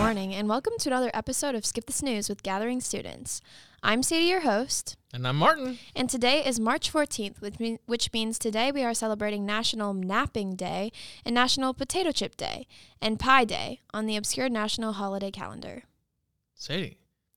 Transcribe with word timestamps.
morning, 0.00 0.34
and 0.34 0.48
welcome 0.48 0.72
to 0.78 0.88
another 0.88 1.10
episode 1.12 1.54
of 1.54 1.66
Skip 1.66 1.84
the 1.84 1.92
Snooze 1.92 2.30
with 2.30 2.42
Gathering 2.42 2.80
Students. 2.80 3.42
I'm 3.82 4.02
Sadie, 4.02 4.24
your 4.24 4.40
host, 4.40 4.96
And 5.12 5.28
I'm 5.28 5.36
Martin. 5.36 5.78
and 5.94 6.08
today 6.08 6.42
is 6.44 6.58
March 6.58 6.90
14th, 6.90 7.40
which, 7.42 7.58
mean, 7.60 7.78
which 7.84 8.10
means 8.12 8.38
today 8.38 8.72
we 8.72 8.82
are 8.82 8.94
celebrating 8.94 9.44
National 9.44 9.92
Napping 9.92 10.56
Day 10.56 10.90
and 11.24 11.34
National 11.34 11.74
Potato 11.74 12.12
Chip 12.12 12.34
Day 12.38 12.66
and 13.02 13.20
Pie 13.20 13.44
Day 13.44 13.80
on 13.92 14.06
the 14.06 14.16
obscure 14.16 14.48
national 14.48 14.94
holiday 14.94 15.30
calendar. 15.30 15.82
Sadie, 16.54 16.96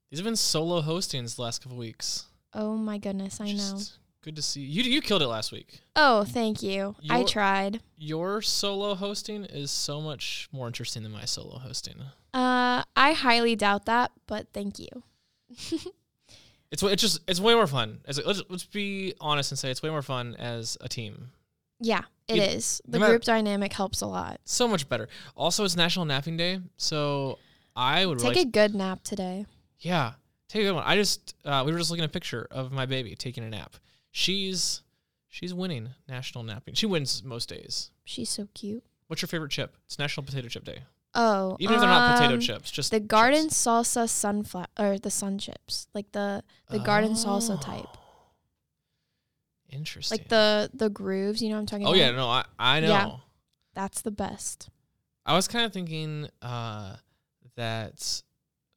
these 0.09 0.20
have 0.20 0.25
been 0.25 0.36
solo 0.38 0.81
hostings 0.81 1.36
the 1.36 1.41
last 1.41 1.61
couple 1.61 1.77
weeks. 1.77 2.27
Oh 2.53 2.75
my 2.77 2.98
goodness, 2.98 3.41
I 3.41 3.52
know. 3.52 3.80
Good 4.23 4.36
to 4.38 4.41
see 4.41 4.62
you. 4.62 4.84
You 4.84 5.02
killed 5.02 5.22
it 5.22 5.27
last 5.27 5.52
week. 5.52 5.82
Oh, 5.95 6.23
thank 6.23 6.64
you. 6.64 6.95
I 7.09 7.23
tried. 7.23 7.81
Your 7.98 8.41
solo 8.41 8.95
hosting 8.95 9.44
is 9.45 9.70
so 9.70 10.00
much 10.02 10.48
more 10.52 10.66
interesting 10.68 11.04
than 11.04 11.12
my 11.12 11.26
solo 11.26 11.58
hosting. 11.59 11.95
Uh, 12.34 12.84
I 12.95 13.12
highly 13.14 13.55
doubt 13.55 13.86
that, 13.86 14.12
but 14.28 14.48
thank 14.54 14.80
you. 14.80 14.88
It's 16.72 16.81
it's 16.81 17.04
just 17.04 17.20
it's 17.28 17.40
way 17.40 17.54
more 17.54 17.67
fun. 17.67 18.00
As 18.08 18.20
let's 18.26 18.41
let's 18.50 18.66
be 18.66 19.14
honest 19.22 19.52
and 19.52 19.59
say 19.59 19.70
it's 19.70 19.84
way 19.84 19.91
more 19.91 20.02
fun 20.02 20.36
as 20.40 20.76
a 20.81 20.90
team. 20.90 21.30
Yeah, 21.80 22.02
it 22.28 22.38
You- 22.38 22.42
is. 22.42 22.81
no 22.88 22.94
The 22.94 23.00
matter- 23.00 23.12
group 23.12 23.23
dynamic 23.26 23.73
helps 23.73 24.02
a 24.02 24.08
lot. 24.08 24.42
So 24.45 24.67
much 24.67 24.90
better. 24.90 25.08
Also, 25.38 25.64
it's 25.66 25.76
National 25.76 26.05
Napping 26.05 26.36
Day, 26.36 26.62
so 26.78 27.38
I 27.76 28.08
would 28.08 28.17
Take 28.17 28.30
like 28.38 28.38
a 28.38 28.50
good 28.50 28.73
nap 28.73 29.03
today. 29.03 29.45
yeah 29.81 30.14
take 30.48 30.62
a 30.64 30.66
good 30.66 30.73
one. 30.73 30.84
I 30.84 30.95
just 30.95 31.36
uh, 31.45 31.62
we 31.64 31.72
were 31.73 31.78
just 31.78 31.92
looking 31.92 32.03
at 32.06 32.09
a 32.09 32.12
picture 32.14 32.47
of 32.50 32.72
my 32.72 32.88
baby 32.88 33.14
taking 33.16 33.44
a 33.44 33.50
nap. 33.52 33.75
She's 34.16 34.83
she's 35.28 35.53
winning 35.56 35.89
National 36.08 36.44
Napping. 36.44 36.75
She 36.75 36.86
wins 36.86 37.23
most 37.23 37.50
days. 37.50 37.89
She's 38.06 38.30
so 38.30 38.47
cute. 38.53 38.83
What's 39.08 39.22
your 39.23 39.28
favorite 39.28 39.52
chip? 39.52 39.75
It's 39.86 39.97
National 39.97 40.23
Potato 40.23 40.47
Chip 40.47 40.64
Day. 40.64 40.83
Oh, 41.16 41.58
Even 41.59 41.75
if 41.75 41.81
they're 41.81 41.89
not 41.89 42.16
potato 42.16 42.36
um, 42.36 42.39
chips, 42.39 42.72
just 42.72 42.89
The 42.91 42.97
chips. 43.00 43.08
garden 43.08 43.47
salsa 43.50 44.08
sunflower 44.09 44.67
or 44.80 44.97
the 45.00 45.11
sun 45.11 45.38
chips, 45.39 45.88
like 45.94 46.11
the 46.11 46.44
the 46.69 46.80
garden 46.80 47.14
salsa 47.14 47.59
type, 47.59 47.86
Oh, 47.88 48.00
Interesting. 49.69 50.17
like 50.19 50.30
the 50.30 50.69
the 50.73 50.89
grooves. 50.89 51.41
You 51.41 51.50
know 51.50 51.56
what 51.56 51.61
I'm 51.61 51.66
talking 51.66 51.86
about? 51.86 51.91
Oh 51.95 51.95
about? 51.95 52.06
yeah, 52.06 52.16
no, 52.16 52.28
I 52.30 52.45
I 52.59 52.80
know. 52.80 52.88
Yeah. 52.88 53.11
That's 53.73 54.02
the 54.02 54.11
best. 54.11 54.69
I 55.25 55.34
was 55.36 55.47
kind 55.47 55.66
of 55.66 55.73
thinking 55.73 56.28
uh, 56.41 56.97
that 57.56 58.22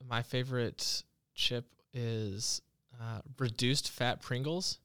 my 0.08 0.22
favorite 0.22 1.02
chip 1.34 1.66
is 1.92 2.62
uh, 3.00 3.20
reduced 3.38 3.90
fat 3.90 4.22
Pringles, 4.22 4.78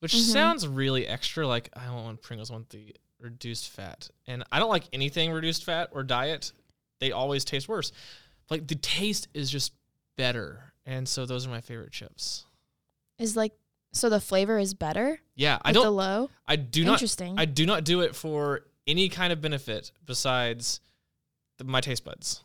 which 0.00 0.14
Mhm. 0.14 0.32
sounds 0.32 0.66
really 0.66 1.06
extra. 1.06 1.46
Like 1.46 1.70
I 1.76 1.84
don't 1.86 2.04
want 2.04 2.22
Pringles, 2.22 2.50
I 2.50 2.54
want 2.54 2.70
the 2.70 2.94
reduced 3.20 3.70
fat, 3.70 4.08
and 4.26 4.44
I 4.52 4.58
don't 4.58 4.68
like 4.70 4.84
anything 4.92 5.32
reduced 5.32 5.64
fat 5.64 5.88
or 5.92 6.02
diet. 6.02 6.52
They 7.00 7.12
always 7.12 7.44
taste 7.44 7.68
worse. 7.68 7.92
Like 8.50 8.66
the 8.66 8.74
taste 8.76 9.28
is 9.34 9.50
just 9.50 9.72
better, 10.16 10.72
and 10.84 11.08
so 11.08 11.26
those 11.26 11.46
are 11.46 11.50
my 11.50 11.60
favorite 11.60 11.92
chips. 11.92 12.44
Is 13.18 13.36
like 13.36 13.52
so 13.92 14.08
the 14.10 14.20
flavor 14.20 14.58
is 14.58 14.74
better. 14.74 15.20
Yeah, 15.34 15.58
I 15.62 15.70
with 15.70 15.76
the 15.76 15.82
don't. 15.84 15.96
low. 15.96 16.30
I 16.46 16.56
do 16.56 16.84
not. 16.84 16.92
Interesting. 16.94 17.38
I 17.38 17.44
do 17.46 17.64
not 17.66 17.84
do 17.84 18.02
it 18.02 18.14
for 18.14 18.66
any 18.86 19.08
kind 19.08 19.32
of 19.32 19.40
benefit 19.40 19.90
besides 20.04 20.80
the, 21.58 21.64
my 21.64 21.80
taste 21.80 22.04
buds. 22.04 22.42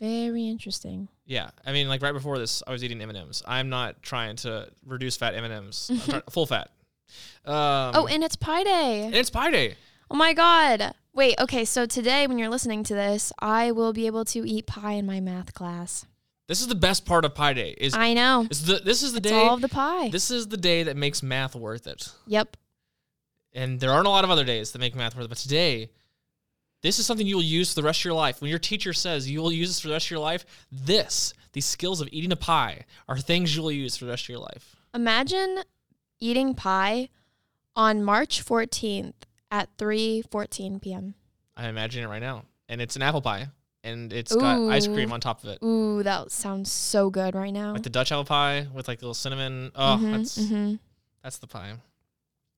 Very 0.00 0.48
interesting. 0.48 1.08
Yeah, 1.26 1.50
I 1.66 1.72
mean, 1.72 1.88
like 1.88 2.02
right 2.02 2.12
before 2.12 2.38
this, 2.38 2.62
I 2.66 2.72
was 2.72 2.82
eating 2.82 3.00
M 3.00 3.08
and 3.08 3.18
M's. 3.18 3.42
I'm 3.46 3.68
not 3.68 4.02
trying 4.02 4.36
to 4.36 4.68
reduce 4.86 5.16
fat 5.16 5.34
M 5.34 5.44
and 5.44 5.52
M's. 5.52 5.90
Full 6.30 6.46
fat. 6.46 6.70
Um, 7.44 7.92
oh, 7.94 8.06
and 8.10 8.22
it's 8.24 8.36
Pie 8.36 8.64
Day. 8.64 9.04
and 9.04 9.14
it's 9.14 9.30
Pie 9.30 9.50
Day. 9.50 9.74
Oh 10.10 10.14
my 10.16 10.32
God. 10.32 10.94
Wait. 11.14 11.38
Okay. 11.40 11.64
So 11.64 11.86
today, 11.86 12.26
when 12.26 12.38
you're 12.38 12.48
listening 12.48 12.84
to 12.84 12.94
this, 12.94 13.32
I 13.38 13.70
will 13.72 13.92
be 13.92 14.06
able 14.06 14.24
to 14.26 14.46
eat 14.48 14.66
pie 14.66 14.92
in 14.92 15.06
my 15.06 15.20
math 15.20 15.54
class. 15.54 16.06
This 16.48 16.60
is 16.60 16.66
the 16.68 16.74
best 16.74 17.06
part 17.06 17.24
of 17.24 17.34
Pie 17.34 17.52
Day. 17.54 17.74
Is 17.78 17.94
I 17.94 18.14
know. 18.14 18.46
is 18.50 18.66
the 18.66 18.80
this 18.84 19.02
is 19.02 19.12
the 19.12 19.18
It's 19.18 19.28
day. 19.30 19.40
all 19.42 19.54
of 19.54 19.60
the 19.60 19.68
pie. 19.68 20.08
this 20.08 20.30
is 20.30 20.48
the 20.48 20.56
day 20.56 20.82
that 20.84 20.96
makes 20.96 21.22
math 21.22 21.54
worth 21.54 21.86
it. 21.86 22.08
yep. 22.26 22.56
And 23.54 23.80
there 23.80 23.90
aren't 23.92 24.06
a 24.06 24.10
lot 24.10 24.24
of 24.24 24.30
other 24.30 24.44
days 24.44 24.72
that 24.72 24.78
make 24.78 24.94
math 24.94 25.14
worth 25.14 25.26
it, 25.26 25.28
but 25.28 25.38
today. 25.38 25.90
This 26.82 26.98
is 26.98 27.06
something 27.06 27.28
you 27.28 27.36
will 27.36 27.44
use 27.44 27.72
for 27.72 27.80
the 27.80 27.86
rest 27.86 28.00
of 28.00 28.06
your 28.06 28.14
life. 28.14 28.40
When 28.42 28.50
your 28.50 28.58
teacher 28.58 28.92
says 28.92 29.30
you 29.30 29.40
will 29.40 29.52
use 29.52 29.68
this 29.68 29.78
for 29.78 29.86
the 29.86 29.94
rest 29.94 30.06
of 30.06 30.10
your 30.10 30.18
life, 30.18 30.44
this, 30.72 31.32
these 31.52 31.64
skills 31.64 32.00
of 32.00 32.08
eating 32.10 32.32
a 32.32 32.36
pie, 32.36 32.86
are 33.08 33.16
things 33.18 33.54
you 33.54 33.62
will 33.62 33.70
use 33.70 33.96
for 33.96 34.04
the 34.06 34.10
rest 34.10 34.24
of 34.24 34.30
your 34.30 34.40
life. 34.40 34.74
Imagine 34.92 35.60
eating 36.22 36.54
pie 36.54 37.08
on 37.74 38.02
March 38.04 38.44
14th 38.44 39.14
at 39.50 39.68
3:14 39.76 40.80
p.m. 40.80 41.14
I'm 41.56 41.70
imagining 41.70 42.04
it 42.04 42.08
right 42.08 42.22
now. 42.22 42.44
And 42.68 42.80
it's 42.80 42.96
an 42.96 43.02
apple 43.02 43.20
pie. 43.20 43.48
And 43.84 44.12
it's 44.12 44.34
got 44.34 44.60
ice 44.70 44.86
cream 44.86 45.12
on 45.12 45.20
top 45.20 45.42
of 45.42 45.48
it. 45.50 45.58
Ooh, 45.62 46.04
that 46.04 46.30
sounds 46.30 46.70
so 46.70 47.10
good 47.10 47.34
right 47.34 47.52
now. 47.52 47.72
Like 47.72 47.82
the 47.82 47.90
Dutch 47.90 48.12
apple 48.12 48.24
pie 48.24 48.68
with 48.72 48.86
like 48.86 48.98
a 48.98 49.04
little 49.04 49.12
cinnamon. 49.14 49.72
Oh, 49.74 49.98
Mhm, 50.00 50.12
that's 50.12 50.38
mhm. 50.38 50.78
that's 51.22 51.38
the 51.38 51.48
pie. 51.48 51.74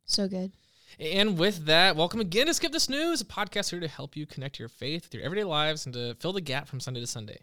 so 0.04 0.28
good. 0.28 0.52
And 1.00 1.37
with 1.37 1.66
that, 1.66 1.97
welcome 1.97 2.21
again 2.21 2.47
to 2.47 2.55
Skip 2.55 2.71
the 2.71 2.78
Snooze, 2.78 3.21
a 3.21 3.25
podcast 3.25 3.71
here 3.71 3.81
to 3.81 3.88
help 3.88 4.16
you 4.16 4.27
connect 4.27 4.60
your 4.60 4.69
faith 4.69 5.05
with 5.05 5.15
your 5.15 5.25
everyday 5.25 5.43
lives 5.43 5.87
and 5.87 5.94
to 5.94 6.15
fill 6.21 6.32
the 6.32 6.41
gap 6.41 6.69
from 6.69 6.78
Sunday 6.78 7.00
to 7.00 7.06
Sunday. 7.06 7.41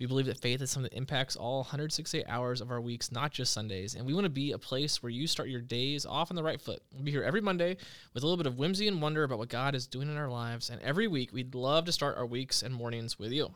We 0.00 0.06
believe 0.06 0.26
that 0.26 0.40
faith 0.40 0.60
is 0.62 0.72
something 0.72 0.90
that 0.90 0.96
impacts 0.96 1.36
all 1.36 1.58
168 1.58 2.24
hours 2.28 2.60
of 2.60 2.72
our 2.72 2.80
weeks, 2.80 3.12
not 3.12 3.30
just 3.30 3.52
Sundays. 3.52 3.94
And 3.94 4.04
we 4.04 4.14
want 4.14 4.24
to 4.24 4.30
be 4.30 4.50
a 4.50 4.58
place 4.58 5.00
where 5.00 5.10
you 5.10 5.28
start 5.28 5.48
your 5.48 5.60
days 5.60 6.06
off 6.06 6.32
on 6.32 6.36
the 6.36 6.42
right 6.42 6.60
foot. 6.60 6.82
We'll 6.92 7.04
be 7.04 7.12
here 7.12 7.22
every 7.22 7.40
Monday 7.40 7.76
with 8.14 8.24
a 8.24 8.26
little 8.26 8.36
bit 8.36 8.48
of 8.48 8.58
whimsy 8.58 8.88
and 8.88 9.00
wonder 9.00 9.22
about 9.22 9.38
what 9.38 9.48
God 9.48 9.76
is 9.76 9.86
doing 9.86 10.08
in 10.08 10.16
our 10.16 10.30
lives. 10.30 10.68
And 10.68 10.82
every 10.82 11.06
week, 11.06 11.32
we'd 11.32 11.54
love 11.54 11.84
to 11.84 11.92
start 11.92 12.16
our 12.16 12.26
weeks 12.26 12.62
and 12.62 12.74
mornings 12.74 13.16
with 13.16 13.30
you. 13.30 13.54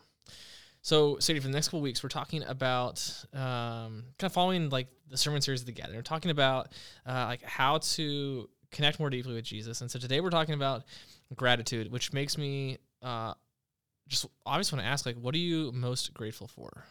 So, 0.82 1.18
Sadie, 1.18 1.40
for 1.40 1.48
the 1.48 1.54
next 1.54 1.68
couple 1.68 1.80
weeks, 1.80 2.00
we're 2.02 2.10
talking 2.10 2.44
about 2.44 3.24
um, 3.32 4.04
kind 4.18 4.28
of 4.28 4.32
following 4.32 4.68
like 4.70 4.86
the 5.10 5.16
sermon 5.16 5.40
series 5.40 5.62
of 5.62 5.66
the 5.66 5.72
Gathering. 5.72 5.96
We're 5.96 6.02
talking 6.02 6.30
about 6.30 6.68
uh, 7.04 7.24
like 7.26 7.42
how 7.42 7.78
to 7.78 8.48
connect 8.72 8.98
more 8.98 9.10
deeply 9.10 9.34
with 9.34 9.44
Jesus. 9.44 9.80
And 9.80 9.90
so 9.90 9.98
today 9.98 10.20
we're 10.20 10.30
talking 10.30 10.54
about 10.54 10.84
gratitude, 11.36 11.92
which 11.92 12.12
makes 12.12 12.36
me 12.36 12.78
uh, 13.02 13.34
just 14.08 14.26
obviously 14.44 14.76
want 14.76 14.86
to 14.86 14.90
ask, 14.90 15.06
like, 15.06 15.16
what 15.16 15.34
are 15.34 15.38
you 15.38 15.70
most 15.72 16.12
grateful 16.14 16.48
for? 16.48 16.84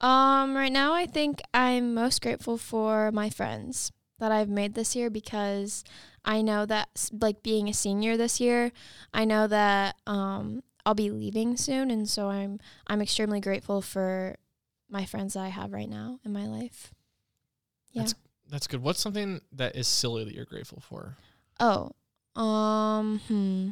Um, 0.00 0.54
right 0.54 0.72
now 0.72 0.92
I 0.92 1.06
think 1.06 1.40
I'm 1.54 1.94
most 1.94 2.20
grateful 2.20 2.58
for 2.58 3.10
my 3.12 3.30
friends 3.30 3.90
that 4.18 4.32
I've 4.32 4.48
made 4.48 4.74
this 4.74 4.94
year 4.94 5.08
because 5.08 5.82
I 6.24 6.42
know 6.42 6.66
that 6.66 6.88
like 7.20 7.42
being 7.42 7.68
a 7.68 7.74
senior 7.74 8.16
this 8.16 8.40
year, 8.40 8.72
I 9.12 9.24
know 9.24 9.46
that 9.46 9.96
um 10.06 10.62
I'll 10.84 10.94
be 10.94 11.10
leaving 11.10 11.56
soon 11.56 11.90
and 11.90 12.08
so 12.08 12.28
I'm 12.28 12.58
I'm 12.86 13.00
extremely 13.00 13.40
grateful 13.40 13.80
for 13.80 14.36
my 14.90 15.04
friends 15.06 15.34
that 15.34 15.40
I 15.40 15.48
have 15.48 15.72
right 15.72 15.88
now 15.88 16.18
in 16.24 16.32
my 16.32 16.46
life. 16.46 16.92
Yeah. 17.92 18.02
That's- 18.02 18.14
That's 18.54 18.68
good. 18.68 18.84
What's 18.84 19.00
something 19.00 19.40
that 19.50 19.74
is 19.74 19.88
silly 19.88 20.22
that 20.22 20.32
you're 20.32 20.44
grateful 20.44 20.80
for? 20.80 21.16
Oh, 21.58 21.90
um, 22.40 23.20
hmm. 23.26 23.70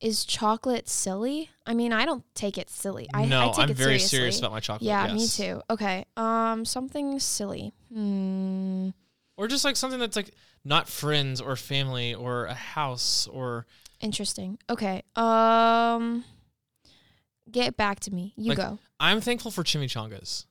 Is 0.00 0.24
chocolate 0.24 0.88
silly? 0.88 1.50
I 1.66 1.74
mean, 1.74 1.92
I 1.92 2.06
don't 2.06 2.24
take 2.34 2.56
it 2.56 2.70
silly. 2.70 3.08
I, 3.12 3.26
no, 3.26 3.42
I 3.42 3.46
take 3.48 3.58
I'm 3.58 3.70
it 3.72 3.76
very 3.76 3.98
seriously. 3.98 4.16
serious 4.16 4.38
about 4.38 4.52
my 4.52 4.60
chocolate. 4.60 4.88
Yeah, 4.88 5.12
me 5.12 5.28
too. 5.28 5.60
Okay. 5.68 6.06
Um, 6.16 6.64
something 6.64 7.20
silly. 7.20 7.74
Hmm. 7.92 8.88
Or 9.36 9.48
just 9.48 9.66
like 9.66 9.76
something 9.76 10.00
that's 10.00 10.16
like 10.16 10.30
not 10.64 10.88
friends 10.88 11.42
or 11.42 11.54
family 11.54 12.14
or 12.14 12.46
a 12.46 12.54
house 12.54 13.26
or 13.26 13.66
Interesting. 14.00 14.58
Okay. 14.70 15.02
Um, 15.14 16.24
get 17.50 17.76
back 17.76 18.00
to 18.00 18.14
me. 18.14 18.32
You 18.38 18.48
Like, 18.48 18.56
go. 18.56 18.78
I'm 18.98 19.20
thankful 19.20 19.50
for 19.50 19.62
chimichangas. 19.62 20.46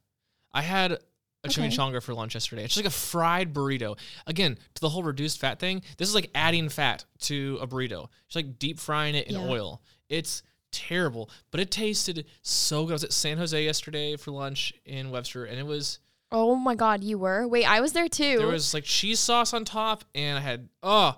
I 0.53 0.61
had 0.61 0.99
a 1.45 1.49
Okay. 1.49 1.67
chimichanga 1.69 2.01
for 2.01 2.13
lunch 2.13 2.33
yesterday. 2.33 2.63
It's 2.65 2.73
just 2.73 2.83
like 2.85 2.91
a 2.91 2.95
fried 2.95 3.53
burrito. 3.53 3.97
Again, 4.27 4.57
to 4.73 4.81
the 4.81 4.89
whole 4.89 5.03
reduced 5.03 5.39
fat 5.39 5.59
thing, 5.59 5.81
this 5.97 6.09
is 6.09 6.15
like 6.15 6.29
adding 6.35 6.69
fat 6.69 7.05
to 7.21 7.57
a 7.61 7.67
burrito. 7.67 8.09
It's 8.27 8.35
like 8.35 8.59
deep 8.59 8.79
frying 8.79 9.15
it 9.15 9.27
in 9.27 9.35
Yeah. 9.35 9.47
oil. 9.47 9.81
It's 10.09 10.43
terrible, 10.71 11.29
but 11.51 11.59
it 11.61 11.71
tasted 11.71 12.25
so 12.41 12.83
good. 12.85 12.91
I 12.91 12.93
was 12.95 13.03
at 13.05 13.13
San 13.13 13.37
Jose 13.37 13.63
yesterday 13.63 14.17
for 14.17 14.31
lunch 14.31 14.73
in 14.85 15.09
Webster, 15.09 15.45
and 15.45 15.57
it 15.57 15.65
was 15.65 15.99
Oh 16.31 16.55
my 16.55 16.75
God, 16.75 17.03
you 17.03 17.17
were. 17.17 17.47
Wait, 17.47 17.63
I 17.65 17.79
was 17.79 17.93
there 17.93 18.09
too. 18.09 18.37
there 18.39 18.47
was 18.47 18.73
like 18.73 18.83
cheese 18.83 19.19
sauce 19.19 19.53
on 19.53 19.63
top, 19.63 20.03
and 20.13 20.37
I 20.37 20.41
had 20.41 20.67
oh, 20.83 21.15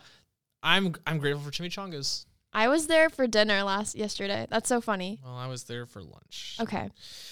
I'm 0.61 0.93
I'm 1.07 1.17
grateful 1.17 1.43
for 1.43 1.49
chimichangas. 1.51 2.25
I 2.57 2.69
was 2.69 2.87
there 2.87 3.11
for 3.11 3.27
dinner 3.27 3.61
last 3.61 3.95
yesterday. 3.95 4.47
That's 4.49 4.67
so 4.67 4.81
funny. 4.81 5.19
Well, 5.23 5.35
I 5.35 5.45
was 5.45 5.65
there 5.65 5.85
for 5.85 6.01
lunch. 6.01 6.57
Okay. 6.59 6.89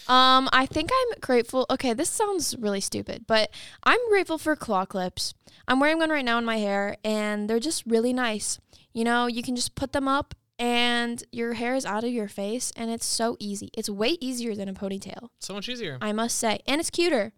Um, 0.08 0.48
I 0.54 0.68
think 0.68 0.92
I'm 0.94 1.20
grateful. 1.20 1.66
Okay, 1.72 1.94
this 1.94 2.12
sounds 2.12 2.56
really 2.60 2.80
stupid, 2.80 3.26
but 3.26 3.50
I'm 3.84 3.98
grateful 4.10 4.38
for 4.38 4.56
claw 4.56 4.86
clips. 4.86 5.34
I'm 5.68 5.80
wearing 5.80 5.98
one 5.98 6.12
right 6.12 6.24
now 6.24 6.38
in 6.38 6.46
my 6.46 6.58
hair, 6.58 6.98
and 7.04 7.50
they're 7.50 7.60
just 7.60 7.88
really 7.88 8.14
nice. 8.14 8.60
You 8.94 9.04
know, 9.04 9.26
you 9.26 9.42
can 9.42 9.56
just 9.56 9.74
put 9.74 9.94
them 9.94 10.08
up, 10.08 10.36
and 10.60 11.24
your 11.32 11.54
hair 11.54 11.74
is 11.74 11.88
out 11.88 12.04
of 12.04 12.12
your 12.12 12.28
face, 12.28 12.72
and 12.76 12.92
it's 12.92 13.08
so 13.08 13.36
easy. 13.40 13.72
It's 13.76 13.90
way 13.90 14.18
easier 14.22 14.54
than 14.54 14.70
a 14.70 14.74
ponytail, 14.74 15.30
So 15.40 15.56
much 15.56 15.68
easier. 15.68 15.98
I 16.02 16.12
must 16.12 16.38
say, 16.38 16.60
and 16.68 16.80
it's 16.80 16.92
cuter. 16.92 17.34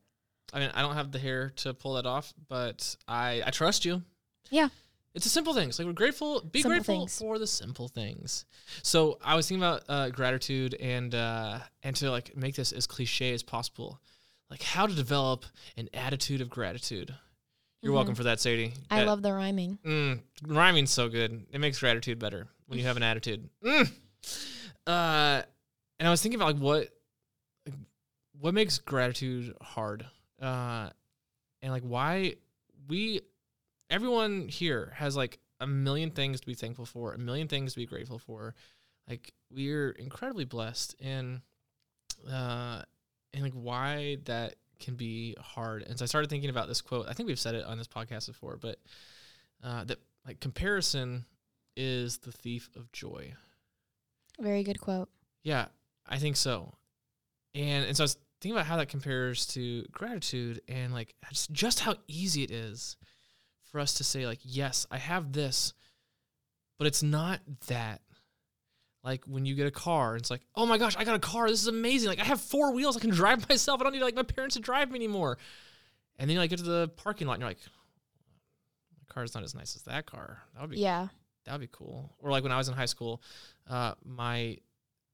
I 0.51 0.60
mean, 0.60 0.72
I 0.74 0.81
don't 0.81 0.95
have 0.95 1.13
the 1.13 1.19
hair 1.19 1.54
to 1.57 1.74
pull 1.74 1.94
that 1.94 2.06
off, 2.06 2.33
but 2.50 2.98
I 3.07 3.44
I 3.45 3.51
trust 3.51 3.86
you. 3.86 4.04
Yeah. 4.50 4.68
It's 5.18 5.25
the 5.25 5.31
simple 5.31 5.56
things. 5.56 5.80
Like 5.80 5.88
we're 5.88 5.94
grateful. 5.94 6.42
Be 6.42 6.62
Simple 6.62 6.75
grateful 6.78 7.00
things. 7.00 7.18
for 7.18 7.40
the 7.40 7.48
simple 7.48 7.88
things. 7.88 8.46
So 8.84 9.18
I 9.25 9.36
was 9.36 9.48
thinking 9.48 9.64
about 9.64 9.84
uh, 9.90 10.10
gratitude 10.12 10.75
and 10.75 11.14
uh, 11.16 11.58
and 11.81 11.96
to 11.96 12.12
like 12.12 12.38
make 12.38 12.54
this 12.56 12.72
as 12.72 12.86
cliche 12.86 13.34
as 13.34 13.42
possible, 13.42 14.00
like 14.52 14.62
how 14.62 14.86
to 14.86 14.94
develop 14.94 15.44
an 15.75 15.90
attitude 15.94 16.40
of 16.40 16.50
gratitude. 16.52 17.14
You're 17.81 17.94
welcome 17.94 18.14
Mhm. 18.14 18.18
for 18.18 18.24
that, 18.25 18.40
Sadie. 18.40 18.74
I 18.92 19.00
That- 19.00 19.08
love 19.08 19.22
the 19.24 19.34
rhyming. 19.34 19.80
Mm, 19.84 20.22
rhyming's 20.46 20.92
so 20.92 21.10
good. 21.10 21.48
It 21.52 21.58
makes 21.60 21.80
gratitude 21.80 22.19
better 22.19 22.48
when 22.68 22.78
you 22.78 22.86
have 22.86 22.98
an 22.98 23.04
attitude. 23.04 23.50
Mm. 23.64 23.92
Uh, 24.86 25.42
and 26.00 26.08
I 26.08 26.12
was 26.12 26.22
thinking 26.22 26.40
about 26.40 26.54
like 26.56 26.62
what, 26.62 26.90
like, 27.66 27.75
what 28.40 28.54
makes 28.54 28.78
gratitude 28.78 29.56
hard, 29.62 30.06
uh, 30.42 30.90
and 31.64 31.72
like 31.74 31.84
why 31.84 32.36
we, 32.88 33.22
everyone 33.89 34.48
here 34.48 34.94
has 34.95 35.16
like 35.16 35.39
a 35.60 35.68
million 35.68 36.12
things 36.12 36.42
to 36.42 36.48
be 36.48 36.54
thankful 36.54 36.86
for, 36.86 37.13
a 37.13 37.18
million 37.18 37.48
things 37.48 37.74
to 37.74 37.80
be 37.80 37.86
grateful 37.86 38.19
for. 38.19 38.56
Like 39.07 39.34
we're 39.51 39.92
incredibly 39.92 40.45
blessed, 40.45 40.95
and 41.01 41.42
uh, 42.30 42.81
and 43.34 43.44
like 43.44 43.54
why 43.54 44.18
that 44.25 44.56
can 44.80 44.95
be 44.95 45.36
hard. 45.39 45.84
And 45.84 45.98
so 45.98 46.04
I 46.04 46.07
started 46.07 46.30
thinking 46.30 46.50
about 46.50 46.68
this 46.68 46.81
quote. 46.81 47.07
I 47.07 47.13
think 47.13 47.28
we've 47.28 47.39
said 47.39 47.56
it 47.56 47.66
on 47.66 47.78
this 47.78 47.88
podcast 47.88 48.28
before, 48.28 48.57
but 48.57 48.80
uh, 49.63 49.86
that 49.86 50.00
like 50.25 50.40
comparison 50.40 51.25
is 51.75 52.18
the 52.19 52.31
thief 52.31 52.69
of 52.75 52.92
joy. 52.92 53.33
Very 54.40 54.63
good 54.63 54.81
quote. 54.81 55.10
Yeah, 55.44 55.68
I 56.06 56.18
think 56.18 56.36
so. 56.36 56.74
And 57.56 57.86
and 57.86 57.95
so 57.95 58.04
I 58.04 58.06
was 58.06 58.18
thinking 58.42 58.57
about 58.57 58.68
how 58.68 58.78
that 58.78 58.90
compares 58.90 59.48
to 59.48 59.83
gratitude 59.92 60.62
and 60.68 60.94
like 60.94 61.16
just, 61.30 61.51
just 61.51 61.80
how 61.80 61.95
easy 62.07 62.44
it 62.44 62.51
is 62.51 62.98
for 63.78 63.82
us 63.82 63.94
to 63.94 64.04
say 64.04 64.26
like, 64.26 64.40
yes, 64.42 64.88
I 64.90 64.98
have 64.98 65.32
this, 65.34 65.74
but 66.80 66.88
it's 66.88 67.04
not 67.04 67.40
that. 67.68 68.02
Like 69.04 69.24
when 69.26 69.46
you 69.46 69.54
get 69.54 69.68
a 69.68 69.72
car, 69.72 70.16
it's 70.16 70.32
like, 70.32 70.42
oh 70.56 70.66
my 70.66 70.80
gosh, 70.80 70.96
I 70.98 71.04
got 71.04 71.14
a 71.16 71.20
car. 71.20 71.48
This 71.48 71.62
is 71.62 71.68
amazing. 71.68 72.10
Like 72.10 72.20
I 72.20 72.24
have 72.24 72.42
four 72.42 72.74
wheels. 72.74 72.98
I 72.98 73.00
can 73.00 73.12
drive 73.12 73.48
myself. 73.50 73.80
I 73.80 73.84
don't 73.84 73.94
need 73.94 74.02
like 74.02 74.16
my 74.16 74.24
parents 74.24 74.56
to 74.56 74.62
drive 74.62 74.90
me 74.90 74.96
anymore. 74.98 75.38
And 76.18 76.28
then 76.28 76.34
you 76.34 76.40
like 76.42 76.50
get 76.50 76.58
to 76.58 76.66
the 76.66 76.88
parking 76.96 77.28
lot 77.28 77.34
and 77.34 77.42
you're 77.42 77.50
like, 77.52 77.60
my 78.98 79.14
car's 79.14 79.36
not 79.36 79.44
as 79.44 79.54
nice 79.54 79.76
as 79.76 79.84
that 79.84 80.08
car. 80.08 80.42
That 80.56 80.62
would 80.62 80.72
be 80.72 80.78
Yeah. 80.80 81.08
that 81.46 81.52
would 81.52 81.62
be 81.62 81.70
cool. 81.72 82.12
Or 82.18 82.32
like 82.32 82.42
when 82.42 82.52
I 82.52 82.58
was 82.58 82.68
in 82.68 82.74
high 82.74 82.86
school, 82.88 83.22
uh, 83.70 83.94
my 84.04 84.58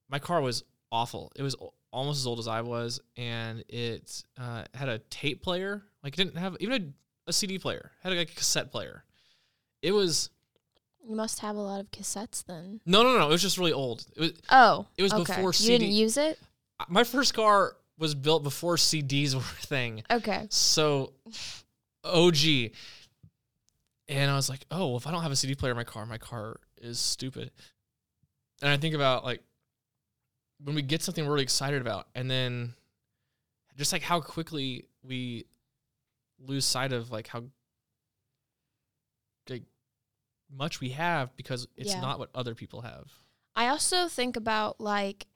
my 0.08 0.18
car 0.18 0.40
was 0.40 0.64
awful. 0.90 1.30
It 1.36 1.42
was 1.42 1.54
almost 1.92 2.20
as 2.20 2.26
old 2.26 2.38
as 2.38 2.48
I 2.48 2.62
was, 2.62 3.00
and 3.18 3.62
it 3.68 4.24
uh, 4.38 4.64
had 4.72 4.88
a 4.88 4.98
tape 5.10 5.42
player. 5.42 5.82
Like 6.02 6.14
it 6.14 6.16
didn't 6.16 6.38
have 6.38 6.56
even 6.60 6.94
a, 7.26 7.32
CD 7.32 7.58
player. 7.58 7.90
Had 8.02 8.12
like 8.12 8.30
a 8.30 8.34
cassette 8.34 8.70
player. 8.70 9.04
It 9.82 9.92
was 9.92 10.30
You 11.06 11.14
must 11.16 11.40
have 11.40 11.56
a 11.56 11.60
lot 11.60 11.80
of 11.80 11.90
cassettes 11.90 12.44
then. 12.44 12.80
no, 12.86 13.02
no, 13.02 13.18
no. 13.18 13.26
It 13.28 13.32
was 13.32 13.42
just 13.42 13.58
really 13.58 13.72
old. 13.72 14.06
It 14.16 14.20
was 14.20 14.32
Oh. 14.50 14.86
It 14.96 15.02
was 15.02 15.12
okay. 15.12 15.34
before 15.36 15.52
You 15.56 15.78
didn't 15.78 15.92
use 15.92 16.16
it? 16.16 16.38
my 16.88 17.04
first 17.04 17.34
car 17.34 17.76
was 17.98 18.14
built 18.14 18.42
before 18.42 18.76
CDs 18.76 19.34
were 19.34 19.40
a 19.40 19.66
thing. 19.66 20.02
Okay. 20.10 20.46
So 20.50 21.12
OG. 22.04 22.72
And 24.08 24.30
I 24.30 24.34
was 24.36 24.50
like, 24.50 24.66
oh, 24.70 24.88
well, 24.88 24.96
if 24.98 25.06
I 25.06 25.10
don't 25.12 25.22
have 25.22 25.32
a 25.32 25.36
CD 25.36 25.54
player 25.54 25.72
in 25.72 25.76
my 25.76 25.84
car, 25.84 26.04
my 26.04 26.18
car 26.18 26.60
is 26.80 26.98
stupid. 26.98 27.50
And 28.60 28.70
I 28.70 28.76
think 28.76 28.94
about 28.94 29.24
like 29.24 29.40
when 30.62 30.74
we 30.74 30.82
get 30.82 31.02
something 31.02 31.24
we're 31.24 31.32
really 31.32 31.42
excited 31.42 31.80
about, 31.80 32.06
and 32.14 32.30
then 32.30 32.74
just 33.76 33.92
like 33.92 34.02
how 34.02 34.20
quickly 34.20 34.86
we 35.02 35.46
lose 36.38 36.64
sight 36.64 36.92
of 36.92 37.10
like 37.10 37.26
how 37.28 37.44
like 39.48 39.62
much 40.50 40.80
we 40.80 40.90
have 40.90 41.34
because 41.36 41.66
it's 41.76 41.90
Yeah. 41.92 42.00
not 42.00 42.18
what 42.18 42.30
other 42.34 42.54
people 42.54 42.82
have. 42.82 43.10
I 43.56 43.68
also 43.68 44.08
think 44.08 44.36
about 44.36 44.80
like 44.80 45.26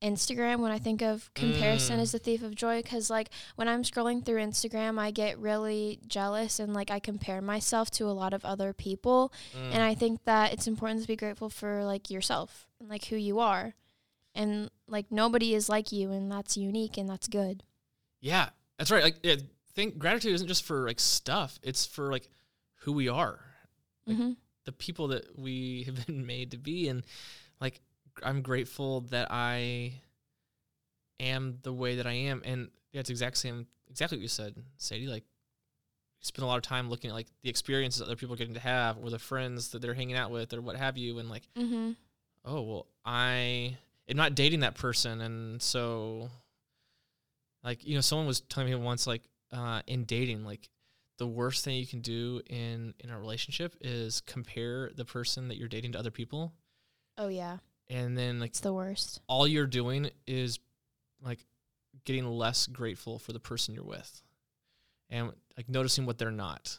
Instagram 0.00 0.60
when 0.60 0.70
I 0.70 0.78
think 0.78 1.02
of 1.02 1.32
comparison 1.34 1.98
Mm. 1.98 2.02
as 2.02 2.12
the 2.12 2.20
thief 2.20 2.42
of 2.42 2.54
joy 2.54 2.82
because 2.82 3.10
like 3.10 3.30
when 3.56 3.66
I'm 3.66 3.82
scrolling 3.82 4.24
through 4.24 4.40
Instagram 4.40 4.96
I 4.98 5.10
get 5.10 5.38
really 5.38 5.98
jealous 6.06 6.60
and 6.60 6.72
like 6.72 6.90
I 6.90 7.00
compare 7.00 7.42
myself 7.42 7.90
to 7.92 8.06
a 8.08 8.12
lot 8.14 8.32
of 8.32 8.44
other 8.44 8.72
people 8.72 9.32
Mm. 9.54 9.72
and 9.74 9.82
I 9.82 9.94
think 9.96 10.22
that 10.24 10.52
it's 10.52 10.68
important 10.68 11.02
to 11.02 11.08
be 11.08 11.16
grateful 11.16 11.50
for 11.50 11.84
like 11.84 12.10
yourself 12.10 12.68
and 12.78 12.88
like 12.88 13.06
who 13.06 13.16
you 13.16 13.40
are 13.40 13.74
and 14.36 14.70
like 14.86 15.10
nobody 15.10 15.52
is 15.52 15.68
like 15.68 15.90
you 15.90 16.12
and 16.12 16.30
that's 16.30 16.56
unique 16.56 16.96
and 16.96 17.08
that's 17.08 17.26
good. 17.26 17.64
Yeah, 18.20 18.50
that's 18.78 18.92
right. 18.92 19.02
Like, 19.02 19.18
yeah, 19.24 19.36
think 19.78 19.98
gratitude 19.98 20.34
isn't 20.34 20.48
just 20.48 20.64
for 20.64 20.86
like 20.86 20.98
stuff; 21.00 21.58
it's 21.62 21.86
for 21.86 22.10
like 22.10 22.28
who 22.80 22.92
we 22.92 23.08
are, 23.08 23.38
Like- 24.06 24.16
hmm 24.16 24.32
the 24.64 24.72
people 24.72 25.08
that 25.08 25.38
we 25.38 25.82
have 25.86 26.06
been 26.06 26.26
made 26.26 26.50
to 26.50 26.58
be, 26.58 26.88
and 26.88 27.04
like 27.60 27.80
I'm 28.22 28.42
grateful 28.42 29.02
that 29.12 29.28
I 29.30 29.94
am 31.20 31.58
the 31.62 31.72
way 31.72 31.96
that 31.96 32.06
I 32.06 32.12
am. 32.12 32.42
And 32.44 32.68
yeah, 32.92 33.00
it's 33.00 33.10
exact 33.10 33.36
same, 33.38 33.66
exactly 33.90 34.18
what 34.18 34.22
you 34.22 34.28
said, 34.28 34.54
Sadie. 34.76 35.06
Like, 35.06 35.24
spend 36.20 36.42
a 36.44 36.46
lot 36.46 36.56
of 36.56 36.62
time 36.62 36.90
looking 36.90 37.10
at 37.10 37.14
like 37.14 37.28
the 37.42 37.48
experiences 37.50 38.02
other 38.02 38.16
people 38.16 38.34
are 38.34 38.36
getting 38.38 38.54
to 38.54 38.60
have, 38.60 38.98
or 38.98 39.10
the 39.10 39.18
friends 39.18 39.70
that 39.70 39.80
they're 39.82 39.94
hanging 39.94 40.16
out 40.16 40.30
with, 40.30 40.52
or 40.52 40.60
what 40.60 40.76
have 40.76 40.98
you, 40.98 41.18
and 41.18 41.28
like 41.30 41.44
hmm 41.56 41.92
oh 42.44 42.62
well 42.62 42.86
i 43.04 43.76
am 44.08 44.16
not 44.16 44.34
dating 44.34 44.60
that 44.60 44.74
person. 44.74 45.20
And 45.20 45.62
so 45.62 46.30
like 47.64 47.84
you 47.86 47.94
know 47.94 48.00
someone 48.00 48.26
was 48.26 48.40
telling 48.42 48.68
me 48.70 48.74
once 48.76 49.06
like 49.06 49.22
uh 49.52 49.80
in 49.86 50.04
dating 50.04 50.44
like 50.44 50.68
the 51.18 51.26
worst 51.26 51.64
thing 51.64 51.76
you 51.76 51.86
can 51.86 52.00
do 52.00 52.40
in 52.48 52.94
in 53.00 53.10
a 53.10 53.18
relationship 53.18 53.74
is 53.80 54.20
compare 54.20 54.90
the 54.94 55.04
person 55.04 55.48
that 55.48 55.56
you're 55.56 55.68
dating 55.68 55.92
to 55.92 55.98
other 55.98 56.10
people 56.10 56.52
Oh 57.20 57.26
yeah, 57.28 57.56
and 57.88 58.16
then 58.16 58.38
like 58.38 58.50
it's 58.50 58.60
the 58.60 58.72
worst. 58.72 59.20
all 59.26 59.46
you're 59.46 59.66
doing 59.66 60.10
is 60.26 60.60
like 61.20 61.44
getting 62.04 62.24
less 62.24 62.68
grateful 62.68 63.18
for 63.18 63.32
the 63.32 63.40
person 63.40 63.74
you're 63.74 63.82
with 63.82 64.22
and 65.10 65.32
like 65.56 65.68
noticing 65.68 66.06
what 66.06 66.16
they're 66.18 66.30
not 66.30 66.78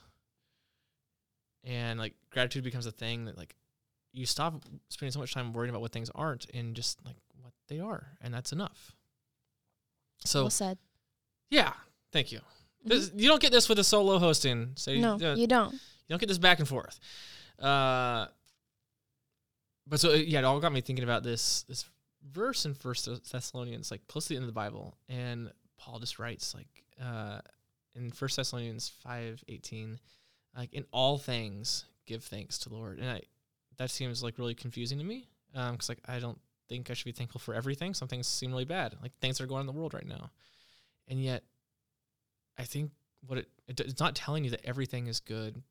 and 1.65 1.99
like 1.99 2.13
gratitude 2.31 2.63
becomes 2.63 2.85
a 2.85 2.91
thing 2.91 3.25
that 3.25 3.37
like 3.37 3.55
you 4.13 4.25
stop 4.25 4.63
spending 4.89 5.11
so 5.11 5.19
much 5.19 5.33
time 5.33 5.51
worrying 5.51 5.69
about 5.69 5.81
what 5.81 5.91
things 5.91 6.09
aren't 6.15 6.45
and 6.53 6.73
just 6.75 7.03
like 7.05 7.17
what 7.41 7.51
they 7.67 7.79
are 7.79 8.17
and 8.21 8.33
that's 8.33 8.53
enough 8.53 8.95
so 10.23 10.43
well 10.43 10.49
said. 10.49 10.77
yeah 11.49 11.73
thank 12.13 12.31
you. 12.31 12.39
This, 12.85 13.11
you 13.15 13.27
don't 13.27 13.41
get 13.41 13.51
this 13.51 13.67
with 13.69 13.79
a 13.79 13.83
solo 13.83 14.19
hosting 14.19 14.71
so 14.75 14.91
you, 14.91 15.01
no, 15.01 15.17
don't- 15.17 15.37
you 15.37 15.47
don't. 15.47 15.73
you 15.73 15.79
don't 16.09 16.19
get 16.19 16.27
this 16.29 16.37
back 16.37 16.59
and 16.59 16.67
forth. 16.67 16.99
Uh, 17.59 18.27
but 19.87 19.99
so 19.99 20.13
yeah, 20.13 20.39
it 20.39 20.45
all 20.45 20.59
got 20.59 20.71
me 20.71 20.81
thinking 20.81 21.03
about 21.03 21.23
this 21.23 21.63
this 21.63 21.85
verse 22.31 22.65
in 22.65 22.73
First 22.73 23.07
Thessalonians, 23.31 23.91
like 23.91 24.05
close 24.07 24.25
to 24.25 24.29
the 24.29 24.35
end 24.35 24.43
of 24.43 24.47
the 24.47 24.53
Bible, 24.53 24.95
and 25.07 25.51
Paul 25.77 25.99
just 25.99 26.19
writes 26.19 26.53
like 26.53 26.67
uh, 27.03 27.39
in 27.95 28.11
First 28.11 28.37
Thessalonians 28.37 28.89
five 29.03 29.43
eighteen, 29.47 29.99
like 30.55 30.73
in 30.73 30.85
all 30.91 31.17
things 31.17 31.85
give 32.05 32.23
thanks 32.23 32.57
to 32.59 32.69
the 32.69 32.75
Lord, 32.75 32.99
and 32.99 33.09
I 33.09 33.21
that 33.77 33.89
seems 33.89 34.21
like 34.23 34.37
really 34.37 34.55
confusing 34.55 34.97
to 34.99 35.03
me 35.03 35.27
because 35.53 35.89
like 35.89 35.99
I 36.07 36.19
don't 36.19 36.39
think 36.67 36.89
I 36.91 36.93
should 36.93 37.05
be 37.05 37.11
thankful 37.11 37.39
for 37.39 37.53
everything. 37.55 37.93
Some 37.93 38.07
things 38.07 38.27
seem 38.27 38.51
really 38.51 38.65
bad, 38.65 38.95
like 39.01 39.11
things 39.19 39.37
that 39.37 39.43
are 39.45 39.47
going 39.47 39.61
on 39.61 39.67
in 39.69 39.73
the 39.73 39.79
world 39.79 39.93
right 39.95 40.05
now, 40.07 40.29
and 41.07 41.21
yet 41.21 41.43
I 42.59 42.63
think 42.63 42.91
what 43.25 43.39
it, 43.39 43.47
it 43.67 43.79
it's 43.79 43.99
not 43.99 44.15
telling 44.15 44.43
you 44.43 44.51
that 44.51 44.65
everything 44.65 45.07
is 45.07 45.19
good 45.19 45.63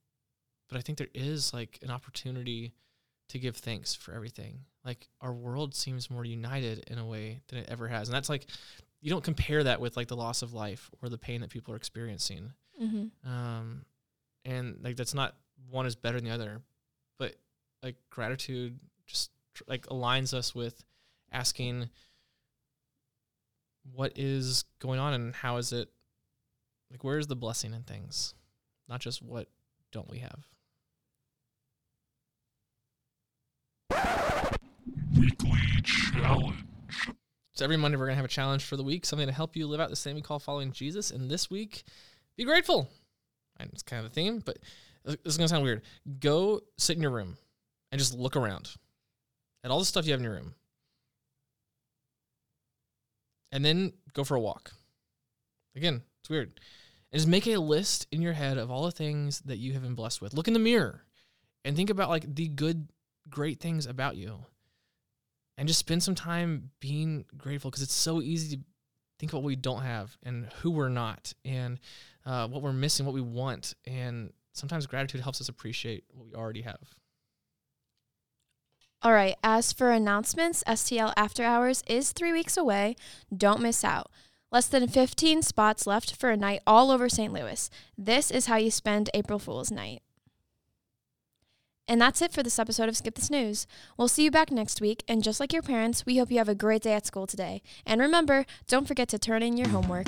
but 0.68 0.78
I 0.78 0.80
think 0.82 0.98
there 0.98 1.08
is 1.14 1.52
like 1.52 1.78
an 1.82 1.90
opportunity 1.90 2.74
to 3.30 3.38
give 3.38 3.56
thanks 3.56 3.94
for 3.94 4.12
everything. 4.12 4.60
Like 4.84 5.08
our 5.20 5.32
world 5.32 5.74
seems 5.74 6.10
more 6.10 6.24
united 6.24 6.84
in 6.88 6.98
a 6.98 7.06
way 7.06 7.40
than 7.48 7.58
it 7.58 7.68
ever 7.68 7.88
has. 7.88 8.08
And 8.08 8.14
that's 8.14 8.28
like 8.28 8.46
you 9.00 9.10
don't 9.10 9.24
compare 9.24 9.64
that 9.64 9.80
with 9.80 9.96
like 9.96 10.08
the 10.08 10.16
loss 10.16 10.42
of 10.42 10.52
life 10.54 10.90
or 11.02 11.08
the 11.08 11.18
pain 11.18 11.40
that 11.40 11.50
people 11.50 11.72
are 11.72 11.76
experiencing. 11.76 12.52
hmm 12.78 13.06
Um 13.24 13.84
and 14.44 14.78
like 14.82 14.96
that's 14.96 15.14
not 15.14 15.36
one 15.70 15.86
is 15.86 15.96
better 15.96 16.18
than 16.18 16.28
the 16.28 16.34
other, 16.34 16.60
but 17.18 17.34
like 17.82 17.96
gratitude 18.10 18.78
just 19.06 19.30
tr- 19.54 19.64
like 19.66 19.86
aligns 19.86 20.32
us 20.34 20.54
with 20.54 20.84
asking 21.32 21.88
what 23.94 24.12
is 24.16 24.64
going 24.80 25.00
on 25.00 25.14
and 25.14 25.34
how 25.34 25.56
is 25.56 25.72
it 25.72 25.88
like 26.90 27.04
where 27.04 27.18
is 27.18 27.26
the 27.26 27.36
blessing 27.36 27.74
in 27.74 27.82
things? 27.82 28.34
Not 28.88 29.00
just 29.00 29.22
what 29.22 29.48
don't 29.92 30.10
we 30.10 30.18
have. 30.18 30.48
Weekly 35.18 35.60
challenge. 35.84 36.64
So 37.52 37.64
every 37.64 37.76
Monday 37.76 37.96
we're 37.96 38.06
gonna 38.06 38.16
have 38.16 38.24
a 38.24 38.28
challenge 38.28 38.64
for 38.64 38.76
the 38.76 38.84
week, 38.84 39.04
something 39.04 39.26
to 39.26 39.32
help 39.32 39.56
you 39.56 39.66
live 39.66 39.80
out 39.80 39.90
the 39.90 39.96
same 39.96 40.14
we 40.14 40.22
call 40.22 40.38
following 40.38 40.72
Jesus. 40.72 41.10
And 41.10 41.30
this 41.30 41.50
week, 41.50 41.82
be 42.36 42.44
grateful. 42.44 42.88
And 43.58 43.70
it's 43.72 43.82
kind 43.82 44.04
of 44.04 44.12
a 44.12 44.14
theme, 44.14 44.40
but 44.44 44.58
this 45.04 45.16
is 45.24 45.36
gonna 45.36 45.48
sound 45.48 45.64
weird. 45.64 45.82
Go 46.20 46.60
sit 46.76 46.96
in 46.96 47.02
your 47.02 47.10
room 47.10 47.36
and 47.90 47.98
just 47.98 48.14
look 48.14 48.36
around 48.36 48.76
at 49.64 49.70
all 49.70 49.80
the 49.80 49.84
stuff 49.84 50.06
you 50.06 50.12
have 50.12 50.20
in 50.20 50.24
your 50.24 50.34
room, 50.34 50.54
and 53.50 53.64
then 53.64 53.92
go 54.12 54.22
for 54.22 54.36
a 54.36 54.40
walk. 54.40 54.72
Again, 55.74 56.02
it's 56.20 56.30
weird. 56.30 56.60
And 57.12 57.18
just 57.18 57.28
make 57.28 57.46
a 57.46 57.56
list 57.56 58.06
in 58.12 58.22
your 58.22 58.34
head 58.34 58.58
of 58.58 58.70
all 58.70 58.84
the 58.84 58.92
things 58.92 59.40
that 59.40 59.58
you 59.58 59.72
have 59.72 59.82
been 59.82 59.94
blessed 59.94 60.20
with. 60.20 60.34
Look 60.34 60.48
in 60.48 60.54
the 60.54 60.58
mirror 60.58 61.04
and 61.64 61.76
think 61.76 61.90
about 61.90 62.10
like 62.10 62.34
the 62.34 62.48
good, 62.48 62.88
great 63.28 63.60
things 63.60 63.86
about 63.86 64.16
you. 64.16 64.44
And 65.56 65.66
just 65.66 65.80
spend 65.80 66.02
some 66.02 66.14
time 66.14 66.70
being 66.80 67.24
grateful 67.36 67.70
because 67.70 67.82
it's 67.82 67.94
so 67.94 68.22
easy 68.22 68.56
to 68.56 68.62
think 69.18 69.32
about 69.32 69.42
what 69.42 69.48
we 69.48 69.56
don't 69.56 69.82
have 69.82 70.16
and 70.22 70.46
who 70.60 70.70
we're 70.70 70.88
not 70.88 71.32
and 71.44 71.80
uh, 72.24 72.46
what 72.46 72.62
we're 72.62 72.72
missing, 72.72 73.06
what 73.06 73.14
we 73.14 73.20
want. 73.20 73.74
And 73.86 74.32
sometimes 74.52 74.86
gratitude 74.86 75.20
helps 75.20 75.40
us 75.40 75.48
appreciate 75.48 76.04
what 76.12 76.26
we 76.26 76.34
already 76.34 76.62
have. 76.62 76.94
All 79.00 79.12
right, 79.12 79.36
as 79.44 79.72
for 79.72 79.92
announcements, 79.92 80.64
STL 80.66 81.12
After 81.16 81.44
Hours 81.44 81.84
is 81.86 82.10
three 82.10 82.32
weeks 82.32 82.56
away. 82.56 82.96
Don't 83.34 83.62
miss 83.62 83.84
out. 83.84 84.10
Less 84.50 84.66
than 84.66 84.88
15 84.88 85.42
spots 85.42 85.86
left 85.86 86.16
for 86.16 86.30
a 86.30 86.36
night 86.36 86.62
all 86.66 86.90
over 86.90 87.08
St. 87.08 87.32
Louis. 87.32 87.68
This 87.98 88.30
is 88.30 88.46
how 88.46 88.56
you 88.56 88.70
spend 88.70 89.10
April 89.12 89.38
Fool's 89.38 89.70
night. 89.70 90.00
And 91.86 92.00
that's 92.00 92.22
it 92.22 92.32
for 92.32 92.42
this 92.42 92.58
episode 92.58 92.88
of 92.88 92.96
Skip 92.96 93.14
the 93.14 93.20
Snooze. 93.20 93.66
We'll 93.96 94.08
see 94.08 94.24
you 94.24 94.30
back 94.30 94.50
next 94.50 94.80
week, 94.80 95.04
and 95.06 95.22
just 95.22 95.40
like 95.40 95.52
your 95.52 95.62
parents, 95.62 96.04
we 96.06 96.18
hope 96.18 96.30
you 96.30 96.38
have 96.38 96.48
a 96.48 96.54
great 96.54 96.82
day 96.82 96.92
at 96.92 97.06
school 97.06 97.26
today. 97.26 97.62
And 97.86 98.00
remember, 98.00 98.46
don't 98.66 98.88
forget 98.88 99.08
to 99.08 99.18
turn 99.18 99.42
in 99.42 99.56
your 99.56 99.68
homework. 99.68 100.06